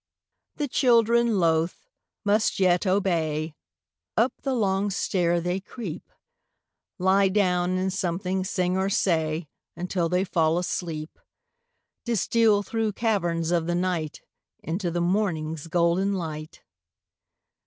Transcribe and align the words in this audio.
The 0.55 0.67
children, 0.67 1.37
loath, 1.37 1.85
must 2.25 2.59
yet 2.59 2.87
obey; 2.87 3.53
Up 4.17 4.33
the 4.41 4.55
long 4.55 4.89
stair 4.89 5.39
they 5.39 5.59
creep; 5.59 6.09
Lie 6.97 7.27
down, 7.29 7.77
and 7.77 7.93
something 7.93 8.43
sing 8.43 8.77
or 8.77 8.89
say 8.89 9.47
Until 9.75 10.09
they 10.09 10.23
fall 10.23 10.57
asleep, 10.57 11.19
To 12.05 12.17
steal 12.17 12.63
through 12.63 12.93
caverns 12.93 13.51
of 13.51 13.67
the 13.67 13.75
night 13.75 14.23
Into 14.63 14.89
the 14.89 15.01
morning's 15.01 15.67
golden 15.67 16.13
light. 16.15 16.63